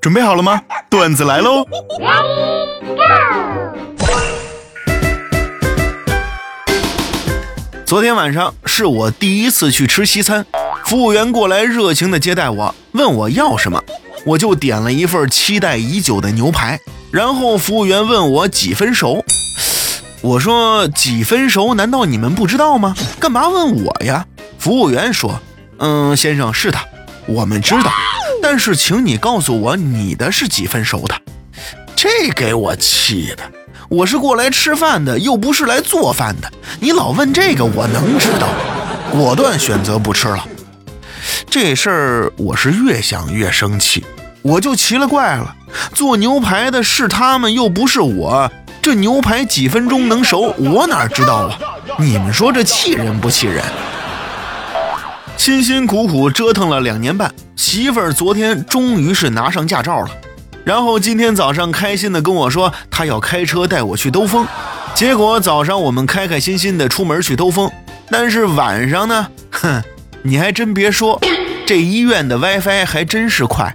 [0.00, 0.60] 准备好了吗？
[0.88, 1.64] 段子来喽！
[7.84, 10.44] 昨天晚上是我第一次去吃西餐，
[10.84, 13.82] 服务员过来热情的接待我，问我要什么，
[14.24, 16.78] 我就点了一份期待已久的牛排。
[17.10, 19.24] 然后服务员问我几分熟，
[20.20, 21.74] 我说几分熟？
[21.74, 22.94] 难道你们不知道吗？
[23.18, 24.26] 干嘛问我呀？
[24.58, 25.40] 服务员说
[25.78, 26.78] ：“嗯，先生是的，
[27.26, 27.90] 我们知道，
[28.42, 31.14] 但是请你告诉我你的是几分熟的。”
[31.96, 33.42] 这给我气的。
[33.88, 36.52] 我是过来吃饭的，又不是来做饭的。
[36.78, 38.54] 你老问这个，我能知道吗？
[39.10, 40.46] 果断选择不吃了。
[41.48, 44.04] 这事儿我是越想越生气，
[44.42, 45.56] 我就奇了怪了。
[45.94, 48.52] 做牛排的是他们，又不是我。
[48.82, 51.58] 这牛排几分钟能熟，我哪知道啊？
[51.98, 53.64] 你们说这气人不气人？
[55.48, 60.10] 辛辛苦苦折腾了两年半，媳妇儿昨天终于是拿上驾照了。
[60.62, 64.46] 然后今天早上开心的跟我说，她要开车带我去兜风。
[64.94, 67.72] 结果早上我们开开心心的出门去兜风，
[68.10, 69.82] 但是晚上呢，哼，
[70.20, 71.18] 你还真别说，
[71.66, 73.74] 这医院的 WiFi 还真是快。